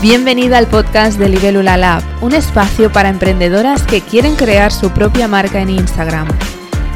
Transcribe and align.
Bienvenida 0.00 0.58
al 0.58 0.68
podcast 0.68 1.18
de 1.18 1.28
Libelula 1.28 1.76
Lab, 1.76 2.04
un 2.20 2.32
espacio 2.32 2.92
para 2.92 3.08
emprendedoras 3.08 3.82
que 3.82 4.00
quieren 4.00 4.36
crear 4.36 4.70
su 4.70 4.90
propia 4.90 5.26
marca 5.26 5.60
en 5.60 5.70
Instagram. 5.70 6.28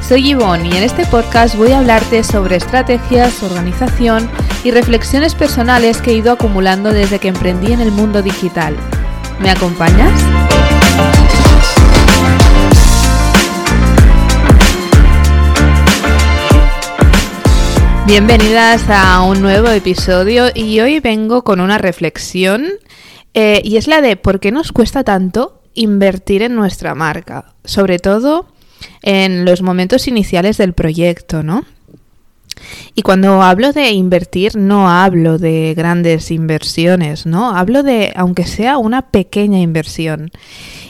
Soy 0.09 0.29
Yvonne 0.29 0.69
y 0.69 0.77
en 0.77 0.85
este 0.85 1.05
podcast 1.07 1.57
voy 1.57 1.73
a 1.73 1.81
hablarte 1.81 2.23
sobre 2.23 2.55
estrategias, 2.55 3.43
organización 3.43 4.31
y 4.63 4.71
reflexiones 4.71 5.35
personales 5.35 6.01
que 6.01 6.13
he 6.13 6.15
ido 6.15 6.31
acumulando 6.31 6.93
desde 6.93 7.19
que 7.19 7.27
emprendí 7.27 7.73
en 7.73 7.81
el 7.81 7.91
mundo 7.91 8.23
digital. 8.23 8.77
¿Me 9.41 9.51
acompañas? 9.51 10.13
Bienvenidas 18.07 18.91
a 18.91 19.23
un 19.23 19.41
nuevo 19.41 19.71
episodio 19.71 20.51
y 20.55 20.81
hoy 20.81 21.01
vengo 21.01 21.45
con 21.45 21.61
una 21.61 21.79
reflexión 21.79 22.67
eh, 23.35 23.61
y 23.65 23.77
es 23.77 23.87
la 23.87 24.01
de 24.01 24.17
por 24.17 24.41
qué 24.41 24.53
nos 24.53 24.73
cuesta 24.73 25.05
tanto 25.05 25.63
invertir 25.75 26.43
en 26.43 26.55
nuestra 26.55 26.95
marca, 26.95 27.55
sobre 27.65 27.99
todo 27.99 28.47
en 29.03 29.45
los 29.45 29.63
momentos 29.63 30.09
iniciales 30.09 30.59
del 30.59 30.75
proyecto, 30.75 31.43
¿no? 31.43 31.65
Y 32.95 33.03
cuando 33.03 33.43
hablo 33.43 33.73
de 33.73 33.91
invertir, 33.91 34.57
no 34.57 34.91
hablo 34.91 35.39
de 35.39 35.75
grandes 35.77 36.31
inversiones, 36.31 37.27
¿no? 37.27 37.57
Hablo 37.57 37.83
de, 37.83 38.13
aunque 38.17 38.45
sea 38.45 38.79
una 38.79 39.11
pequeña 39.11 39.59
inversión. 39.61 40.31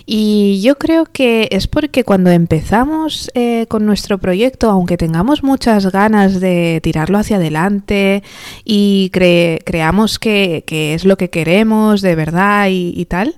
Y 0.04 0.60
yo 0.62 0.76
creo 0.78 1.06
que 1.06 1.48
es 1.52 1.68
porque 1.68 2.04
cuando 2.04 2.30
empezamos 2.30 3.30
eh, 3.34 3.66
con 3.68 3.86
nuestro 3.86 4.18
proyecto, 4.18 4.68
aunque 4.68 4.96
tengamos 4.96 5.42
muchas 5.42 5.90
ganas 5.92 6.40
de 6.40 6.80
tirarlo 6.82 7.18
hacia 7.18 7.36
adelante 7.36 8.22
y 8.64 9.10
creamos 9.12 10.18
que, 10.18 10.64
es 10.66 11.04
lo 11.04 11.16
que 11.16 11.30
queremos 11.30 12.02
de 12.02 12.14
verdad 12.14 12.66
y 12.70 13.04
tal, 13.06 13.34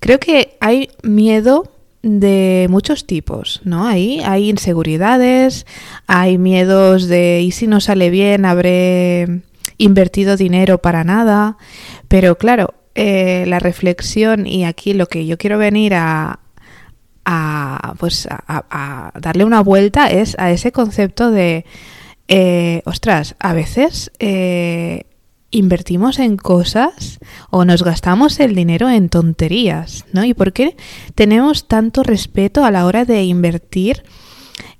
creo 0.00 0.18
que 0.18 0.56
hay 0.60 0.90
miedo 1.02 1.64
de 2.02 2.66
muchos 2.68 3.06
tipos, 3.06 3.60
¿no? 3.64 3.86
Ahí 3.86 4.20
hay 4.24 4.50
inseguridades, 4.50 5.66
hay 6.06 6.36
miedos 6.36 7.06
de 7.06 7.40
¿y 7.42 7.52
si 7.52 7.66
no 7.66 7.80
sale 7.80 8.10
bien 8.10 8.44
habré 8.44 9.42
invertido 9.78 10.36
dinero 10.36 10.78
para 10.78 11.04
nada? 11.04 11.56
Pero 12.08 12.36
claro, 12.36 12.74
eh, 12.94 13.44
la 13.46 13.60
reflexión 13.60 14.46
y 14.46 14.64
aquí 14.64 14.94
lo 14.94 15.06
que 15.06 15.26
yo 15.26 15.38
quiero 15.38 15.58
venir 15.58 15.94
a, 15.94 16.40
a 17.24 17.94
pues 17.98 18.28
a, 18.30 19.12
darle 19.18 19.44
una 19.44 19.60
vuelta 19.60 20.10
es 20.10 20.36
a 20.38 20.50
ese 20.50 20.72
concepto 20.72 21.30
de 21.30 21.64
eh, 22.28 22.82
ostras, 22.84 23.36
a 23.38 23.52
veces 23.52 24.10
eh, 24.18 25.04
invertimos 25.52 26.18
en 26.18 26.36
cosas 26.36 27.20
o 27.50 27.64
nos 27.64 27.84
gastamos 27.84 28.40
el 28.40 28.56
dinero 28.56 28.90
en 28.90 29.08
tonterías, 29.08 30.04
¿no? 30.12 30.24
¿Y 30.24 30.34
por 30.34 30.52
qué 30.52 30.76
tenemos 31.14 31.68
tanto 31.68 32.02
respeto 32.02 32.64
a 32.64 32.72
la 32.72 32.86
hora 32.86 33.04
de 33.04 33.22
invertir 33.22 34.02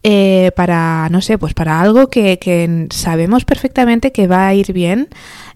eh, 0.03 0.50
para, 0.56 1.09
no 1.11 1.20
sé, 1.20 1.39
pues 1.39 1.55
para 1.55 1.81
algo 1.81 2.09
que, 2.09 2.89
sabemos 2.91 3.45
perfectamente 3.45 4.11
que 4.11 4.27
va 4.27 4.48
a 4.48 4.55
ir 4.55 4.73
bien 4.73 5.09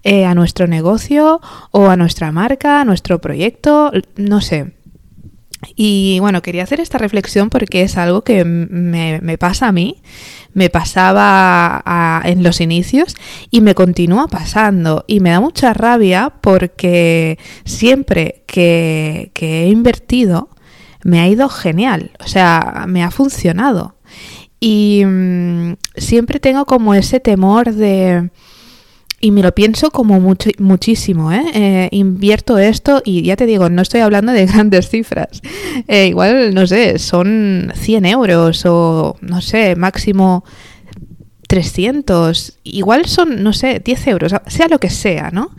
eh, 0.04 0.24
a 0.24 0.34
nuestro 0.34 0.68
negocio 0.68 1.40
o 1.72 1.88
a 1.88 1.96
nuestra 1.96 2.30
marca, 2.30 2.80
a 2.80 2.84
nuestro 2.84 3.20
proyecto, 3.20 3.90
no 4.16 4.40
sé. 4.40 4.75
Y 5.74 6.18
bueno, 6.20 6.42
quería 6.42 6.64
hacer 6.64 6.80
esta 6.80 6.98
reflexión 6.98 7.48
porque 7.48 7.82
es 7.82 7.96
algo 7.96 8.22
que 8.22 8.44
me, 8.44 9.20
me 9.22 9.38
pasa 9.38 9.68
a 9.68 9.72
mí 9.72 10.02
me 10.56 10.70
pasaba 10.70 12.22
en 12.24 12.42
los 12.42 12.62
inicios 12.62 13.14
y 13.50 13.60
me 13.60 13.74
continúa 13.74 14.26
pasando. 14.26 15.04
Y 15.06 15.20
me 15.20 15.28
da 15.28 15.38
mucha 15.38 15.74
rabia 15.74 16.32
porque 16.40 17.38
siempre 17.66 18.42
que, 18.46 19.30
he 19.34 19.68
invertido 19.68 20.48
me 21.04 21.20
ha 21.20 21.28
ido 21.28 21.50
genial, 21.50 22.12
o 22.24 22.26
sea, 22.26 22.86
me 22.88 23.04
ha 23.04 23.10
funcionado. 23.10 23.96
Y 24.58 25.02
mm, 25.04 25.74
siempre 25.96 26.40
tengo 26.40 26.64
como 26.64 26.94
ese 26.94 27.20
temor 27.20 27.74
de 27.74 28.30
y 29.20 29.30
me 29.30 29.42
lo 29.42 29.54
pienso 29.54 29.90
como 29.90 30.20
mucho, 30.20 30.50
muchísimo, 30.58 31.32
¿eh? 31.32 31.44
¿eh? 31.54 31.88
Invierto 31.92 32.58
esto 32.58 33.00
y 33.04 33.22
ya 33.22 33.36
te 33.36 33.46
digo, 33.46 33.70
no 33.70 33.82
estoy 33.82 34.00
hablando 34.00 34.32
de 34.32 34.46
grandes 34.46 34.88
cifras. 34.88 35.40
Eh, 35.88 36.08
igual, 36.08 36.54
no 36.54 36.66
sé, 36.66 36.98
son 36.98 37.72
100 37.74 38.06
euros 38.06 38.64
o, 38.66 39.16
no 39.20 39.40
sé, 39.40 39.74
máximo 39.76 40.44
300. 41.48 42.58
Igual 42.64 43.06
son, 43.06 43.42
no 43.42 43.52
sé, 43.52 43.80
10 43.82 44.06
euros, 44.08 44.32
sea 44.46 44.68
lo 44.68 44.78
que 44.78 44.90
sea, 44.90 45.30
¿no? 45.30 45.50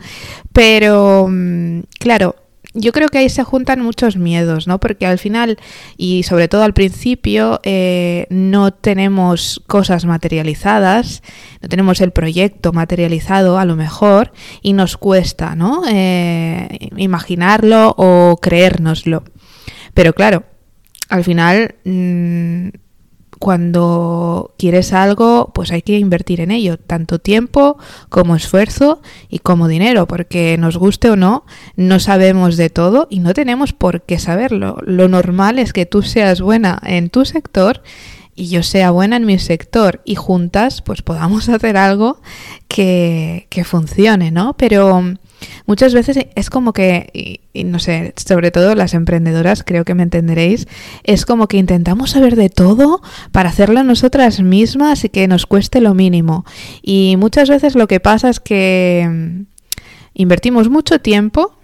Pero, 0.52 1.26
mm, 1.28 1.80
claro, 1.98 2.36
yo 2.78 2.92
creo 2.92 3.08
que 3.08 3.18
ahí 3.18 3.28
se 3.28 3.44
juntan 3.44 3.80
muchos 3.80 4.16
miedos, 4.16 4.66
¿no? 4.66 4.78
Porque 4.78 5.06
al 5.06 5.18
final, 5.18 5.58
y 5.96 6.22
sobre 6.22 6.48
todo 6.48 6.62
al 6.62 6.74
principio, 6.74 7.60
eh, 7.64 8.26
no 8.30 8.72
tenemos 8.72 9.62
cosas 9.66 10.04
materializadas, 10.04 11.22
no 11.60 11.68
tenemos 11.68 12.00
el 12.00 12.12
proyecto 12.12 12.72
materializado 12.72 13.58
a 13.58 13.64
lo 13.64 13.76
mejor, 13.76 14.32
y 14.62 14.72
nos 14.72 14.96
cuesta, 14.96 15.54
¿no? 15.54 15.82
Eh, 15.90 16.90
imaginarlo 16.96 17.94
o 17.98 18.38
creérnoslo. 18.40 19.24
Pero 19.94 20.12
claro, 20.12 20.44
al 21.08 21.24
final... 21.24 21.74
Mm, 21.84 22.68
cuando 23.38 24.54
quieres 24.58 24.92
algo, 24.92 25.50
pues 25.54 25.70
hay 25.70 25.82
que 25.82 25.98
invertir 25.98 26.40
en 26.40 26.50
ello, 26.50 26.76
tanto 26.78 27.18
tiempo 27.18 27.78
como 28.08 28.36
esfuerzo 28.36 29.00
y 29.28 29.38
como 29.38 29.68
dinero, 29.68 30.06
porque 30.06 30.56
nos 30.58 30.76
guste 30.76 31.10
o 31.10 31.16
no, 31.16 31.44
no 31.76 32.00
sabemos 32.00 32.56
de 32.56 32.70
todo 32.70 33.06
y 33.10 33.20
no 33.20 33.34
tenemos 33.34 33.72
por 33.72 34.02
qué 34.02 34.18
saberlo. 34.18 34.78
Lo 34.84 35.08
normal 35.08 35.58
es 35.58 35.72
que 35.72 35.86
tú 35.86 36.02
seas 36.02 36.40
buena 36.40 36.80
en 36.84 37.10
tu 37.10 37.24
sector 37.24 37.82
y 38.34 38.48
yo 38.48 38.62
sea 38.62 38.90
buena 38.90 39.16
en 39.16 39.26
mi 39.26 39.38
sector 39.38 40.00
y 40.04 40.14
juntas 40.14 40.82
pues 40.82 41.02
podamos 41.02 41.48
hacer 41.50 41.76
algo 41.76 42.20
que, 42.68 43.46
que 43.50 43.64
funcione, 43.64 44.30
¿no? 44.30 44.56
Pero 44.56 45.02
Muchas 45.66 45.94
veces 45.94 46.18
es 46.34 46.50
como 46.50 46.72
que, 46.72 47.40
y, 47.52 47.64
no 47.64 47.78
sé, 47.78 48.14
sobre 48.16 48.50
todo 48.50 48.74
las 48.74 48.94
emprendedoras, 48.94 49.62
creo 49.64 49.84
que 49.84 49.94
me 49.94 50.02
entenderéis, 50.02 50.66
es 51.04 51.26
como 51.26 51.48
que 51.48 51.56
intentamos 51.56 52.10
saber 52.10 52.36
de 52.36 52.48
todo 52.48 53.02
para 53.32 53.50
hacerlo 53.50 53.82
nosotras 53.84 54.40
mismas 54.40 55.04
y 55.04 55.08
que 55.08 55.28
nos 55.28 55.46
cueste 55.46 55.80
lo 55.80 55.94
mínimo. 55.94 56.44
Y 56.82 57.16
muchas 57.18 57.48
veces 57.48 57.74
lo 57.74 57.86
que 57.86 58.00
pasa 58.00 58.28
es 58.28 58.40
que 58.40 59.06
mm, 59.08 59.42
invertimos 60.14 60.68
mucho 60.68 61.00
tiempo 61.00 61.54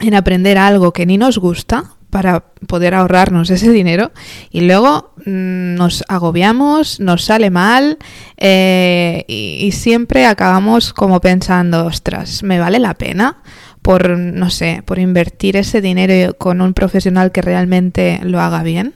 en 0.00 0.14
aprender 0.14 0.58
algo 0.58 0.92
que 0.92 1.06
ni 1.06 1.18
nos 1.18 1.38
gusta 1.38 1.95
para 2.16 2.40
poder 2.66 2.94
ahorrarnos 2.94 3.50
ese 3.50 3.70
dinero 3.70 4.10
y 4.50 4.62
luego 4.62 5.12
mm, 5.26 5.74
nos 5.74 6.02
agobiamos, 6.08 6.98
nos 6.98 7.26
sale 7.26 7.50
mal 7.50 7.98
eh, 8.38 9.26
y, 9.28 9.70
siempre 9.72 10.24
acabamos 10.24 10.94
como 10.94 11.20
pensando, 11.20 11.84
ostras, 11.84 12.42
¿me 12.42 12.58
vale 12.58 12.78
la 12.78 12.94
pena? 12.94 13.42
por, 13.82 14.08
no 14.16 14.48
sé, 14.48 14.82
por 14.86 14.98
invertir 14.98 15.58
ese 15.58 15.82
dinero 15.82 16.34
con 16.38 16.62
un 16.62 16.72
profesional 16.72 17.32
que 17.32 17.42
realmente 17.42 18.18
lo 18.22 18.40
haga 18.40 18.62
bien. 18.62 18.94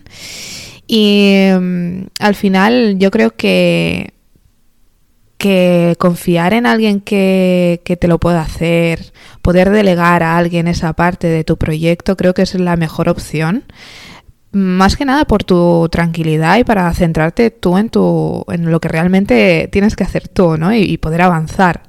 Y 0.87 1.47
mm, 1.61 2.05
al 2.21 2.35
final 2.35 2.97
yo 2.99 3.11
creo 3.11 3.37
que 3.37 4.15
que 5.41 5.97
confiar 5.99 6.53
en 6.53 6.67
alguien 6.67 7.01
que, 7.01 7.81
te 7.99 8.09
lo 8.09 8.21
pueda 8.21 8.43
hacer, 8.43 9.13
poder 9.41 9.71
delegar 9.71 10.23
a 10.23 10.37
alguien 10.37 10.69
esa 10.69 10.93
parte 10.93 11.29
de 11.29 11.45
tu 11.45 11.57
proyecto, 11.57 12.15
creo 12.15 12.35
que 12.35 12.43
es 12.43 12.55
la 12.55 12.77
mejor 12.77 13.09
opción. 13.09 13.65
Más 14.53 14.97
que 14.97 15.07
nada 15.07 15.25
por 15.25 15.43
tu 15.43 15.89
tranquilidad 15.91 16.59
y 16.59 16.65
para 16.65 16.93
centrarte 16.93 17.51
tú 17.51 17.79
en, 17.79 17.89
tu, 17.89 18.45
en 18.49 18.71
lo 18.71 18.81
que 18.81 18.89
realmente 18.89 19.69
tienes 19.73 19.97
que 19.97 20.05
hacer 20.05 20.29
tú, 20.29 20.59
¿no? 20.59 20.75
Y, 20.75 20.83
y 20.83 20.99
poder 20.99 21.23
avanzar. 21.23 21.85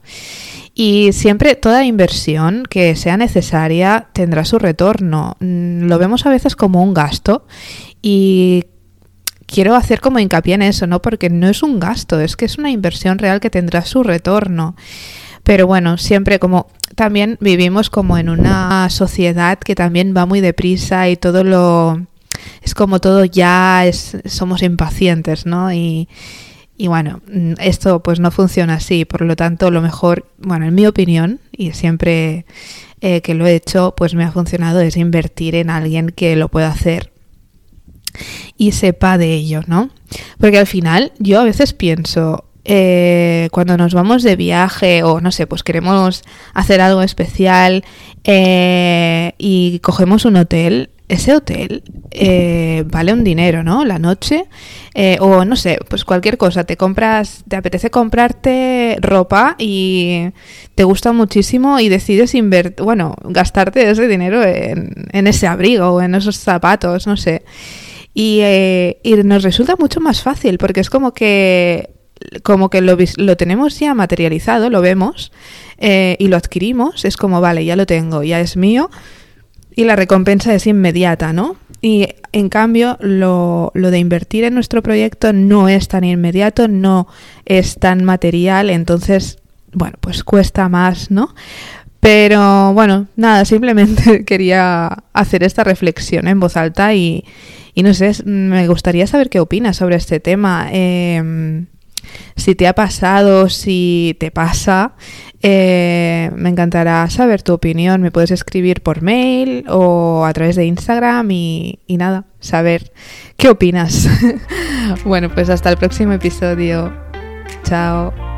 Y 0.73 1.11
siempre 1.11 1.55
toda 1.55 1.83
inversión 1.83 2.63
que 2.69 2.95
sea 2.95 3.17
necesaria 3.17 4.07
tendrá 4.13 4.45
su 4.45 4.59
retorno. 4.59 5.35
Mm, 5.41 5.87
lo 5.87 5.97
vemos 5.99 6.25
a 6.25 6.29
veces 6.29 6.55
como 6.55 6.81
un 6.81 6.93
gasto 6.93 7.45
y 8.01 8.63
quiero 9.51 9.75
hacer 9.75 9.99
como 9.99 10.19
hincapié 10.19 10.55
en 10.55 10.61
eso, 10.61 10.87
¿no? 10.87 11.01
Porque 11.01 11.29
no 11.29 11.47
es 11.49 11.61
un 11.61 11.79
gasto, 11.79 12.19
es 12.19 12.35
que 12.35 12.45
es 12.45 12.57
una 12.57 12.71
inversión 12.71 13.19
real 13.19 13.39
que 13.39 13.49
tendrá 13.49 13.83
su 13.85 14.01
retorno. 14.03 14.75
Pero 15.43 15.67
bueno, 15.67 15.97
siempre 15.97 16.39
como 16.39 16.67
también 16.95 17.37
vivimos 17.41 17.89
como 17.89 18.17
en 18.17 18.29
una 18.29 18.89
sociedad 18.89 19.59
que 19.59 19.75
también 19.75 20.13
va 20.15 20.25
muy 20.25 20.39
deprisa 20.39 21.09
y 21.09 21.17
todo 21.17 21.43
lo 21.43 22.05
es 22.61 22.73
como 22.73 22.99
todo 22.99 23.25
ya 23.25 23.85
es 23.85 24.17
somos 24.25 24.61
impacientes, 24.63 25.45
¿no? 25.45 25.73
Y, 25.73 26.07
y 26.77 26.87
bueno, 26.87 27.21
esto 27.59 28.01
pues 28.01 28.19
no 28.19 28.31
funciona 28.31 28.75
así, 28.75 29.05
por 29.05 29.21
lo 29.21 29.35
tanto 29.35 29.71
lo 29.71 29.81
mejor, 29.81 30.25
bueno, 30.37 30.65
en 30.65 30.75
mi 30.75 30.87
opinión, 30.87 31.39
y 31.51 31.71
siempre 31.71 32.45
eh, 33.01 33.21
que 33.21 33.33
lo 33.33 33.45
he 33.47 33.55
hecho, 33.55 33.93
pues 33.95 34.15
me 34.15 34.23
ha 34.23 34.31
funcionado 34.31 34.79
es 34.79 34.95
invertir 34.97 35.55
en 35.55 35.69
alguien 35.69 36.09
que 36.09 36.35
lo 36.35 36.49
pueda 36.49 36.69
hacer 36.69 37.11
y 38.57 38.71
sepa 38.71 39.17
de 39.17 39.33
ello, 39.33 39.61
¿no? 39.67 39.89
Porque 40.39 40.57
al 40.57 40.67
final 40.67 41.11
yo 41.19 41.39
a 41.39 41.43
veces 41.43 41.73
pienso, 41.73 42.45
eh, 42.65 43.49
cuando 43.51 43.77
nos 43.77 43.93
vamos 43.93 44.23
de 44.23 44.35
viaje 44.35 45.03
o 45.03 45.21
no 45.21 45.31
sé, 45.31 45.47
pues 45.47 45.63
queremos 45.63 46.23
hacer 46.53 46.81
algo 46.81 47.01
especial 47.01 47.83
eh, 48.23 49.33
y 49.37 49.79
cogemos 49.79 50.25
un 50.25 50.37
hotel, 50.37 50.89
ese 51.07 51.35
hotel 51.35 51.83
eh, 52.11 52.83
vale 52.87 53.11
un 53.11 53.23
dinero, 53.23 53.63
¿no? 53.63 53.83
La 53.83 53.99
noche. 53.99 54.45
Eh, 54.93 55.17
o 55.19 55.45
no 55.45 55.55
sé, 55.55 55.77
pues 55.89 56.05
cualquier 56.05 56.37
cosa. 56.37 56.63
Te 56.63 56.77
compras, 56.77 57.43
te 57.47 57.55
apetece 57.55 57.89
comprarte 57.89 58.97
ropa 59.01 59.55
y 59.57 60.29
te 60.75 60.83
gusta 60.83 61.11
muchísimo 61.13 61.79
y 61.79 61.89
decides 61.89 62.35
invertir, 62.35 62.83
bueno, 62.83 63.15
gastarte 63.23 63.89
ese 63.89 64.07
dinero 64.07 64.43
en, 64.43 65.27
ese 65.27 65.47
abrigo 65.47 65.89
o 65.89 66.01
en 66.01 66.15
esos 66.15 66.37
zapatos, 66.37 67.07
no 67.07 67.17
sé. 67.17 67.43
Y, 68.13 68.39
eh, 68.41 68.99
y 69.03 69.15
nos 69.15 69.43
resulta 69.43 69.75
mucho 69.77 70.01
más 70.01 70.21
fácil 70.21 70.57
porque 70.57 70.81
es 70.81 70.89
como 70.89 71.13
que 71.13 71.91
como 72.43 72.69
que 72.69 72.81
lo, 72.81 72.97
lo, 73.17 73.37
tenemos 73.37 73.79
ya 73.79 73.93
materializado, 73.93 74.69
lo 74.69 74.81
vemos 74.81 75.31
y 75.79 76.27
lo 76.27 76.37
adquirimos, 76.37 77.05
es 77.05 77.17
como, 77.17 77.41
vale, 77.41 77.65
ya 77.65 77.75
lo 77.75 77.87
tengo, 77.87 78.21
ya 78.21 78.39
es 78.39 78.55
mío, 78.55 78.91
y 79.75 79.85
la 79.85 79.95
recompensa 79.95 80.53
es 80.53 80.67
inmediata, 80.67 81.33
¿no? 81.33 81.55
Y 81.81 82.07
en 82.31 82.49
cambio, 82.49 82.97
lo, 82.99 83.71
lo, 83.73 83.89
de 83.89 83.97
invertir 83.97 84.43
en 84.43 84.53
nuestro 84.53 84.83
proyecto 84.83 85.33
no 85.33 85.67
es 85.67 85.87
tan 85.87 86.03
inmediato, 86.03 86.67
no 86.67 87.07
es 87.45 87.79
tan 87.79 88.03
material, 88.03 88.69
entonces, 88.69 89.39
bueno, 89.73 89.97
pues 89.99 90.23
cuesta 90.23 90.69
más, 90.69 91.09
¿no? 91.09 91.33
Pero 91.99 92.73
bueno, 92.73 93.07
nada, 93.15 93.45
simplemente 93.45 94.25
quería 94.25 95.03
hacer 95.13 95.43
esta 95.43 95.63
reflexión 95.63 96.27
en 96.27 96.39
voz 96.39 96.57
alta 96.57 96.93
y, 96.93 97.23
y 97.73 97.83
no 97.83 97.93
sé, 97.93 98.11
me 98.25 98.67
gustaría 98.67 99.07
saber 99.07 99.29
qué 99.29 99.39
opinas 99.39 99.77
sobre 99.77 99.95
este 99.95 100.19
tema. 100.19 100.69
Eh, 100.71 101.65
si 102.35 102.55
te 102.55 102.67
ha 102.67 102.73
pasado, 102.73 103.49
si 103.49 104.15
te 104.19 104.31
pasa, 104.31 104.93
eh, 105.41 106.31
me 106.35 106.49
encantará 106.49 107.09
saber 107.09 107.41
tu 107.41 107.53
opinión. 107.53 108.01
Me 108.01 108.11
puedes 108.11 108.31
escribir 108.31 108.81
por 108.81 109.01
mail 109.01 109.65
o 109.69 110.25
a 110.25 110.33
través 110.33 110.55
de 110.55 110.65
Instagram 110.65 111.29
y 111.31 111.77
nada, 111.89 112.25
saber 112.39 112.91
qué 113.37 113.49
opinas. 113.49 114.09
bueno, 115.05 115.29
pues 115.29 115.49
hasta 115.49 115.69
el 115.69 115.77
próximo 115.77 116.13
episodio. 116.13 116.93
Chao. 117.63 118.30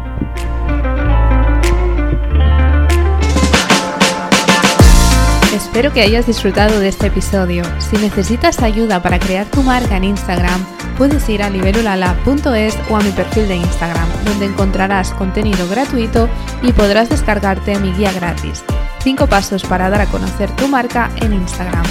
Espero 5.63 5.94
que 5.94 6.01
hayas 6.01 6.27
disfrutado 6.27 6.80
de 6.81 6.89
este 6.89 7.07
episodio. 7.07 7.63
Si 7.80 7.95
necesitas 7.95 8.62
ayuda 8.62 9.01
para 9.01 9.18
crear 9.18 9.48
tu 9.48 9.63
marca 9.63 9.95
en 9.95 10.04
Instagram, 10.04 10.63
puedes 10.98 11.27
ir 11.30 11.42
a 11.42 11.50
libelulala.es 11.50 12.77
o 12.89 12.98
a 12.98 13.01
mi 13.01 13.10
perfil 13.12 13.48
de 13.48 13.56
Instagram, 13.56 14.07
donde 14.25 14.45
encontrarás 14.45 15.12
contenido 15.13 15.68
gratuito 15.69 16.30
y 16.62 16.74
podrás 16.74 17.10
descargarte 17.10 17.80
mi 17.80 17.94
guía 17.94 18.12
gratis. 18.12 18.63
5 19.04 19.25
pasos 19.27 19.63
para 19.63 19.89
dar 19.89 20.01
a 20.01 20.06
conocer 20.07 20.51
tu 20.57 20.68
marca 20.68 21.10
en 21.21 21.33
Instagram. 21.33 21.86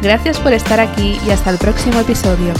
Gracias 0.00 0.38
por 0.38 0.52
estar 0.52 0.78
aquí 0.78 1.20
y 1.26 1.30
hasta 1.30 1.50
el 1.50 1.58
próximo 1.58 1.98
episodio. 2.00 2.54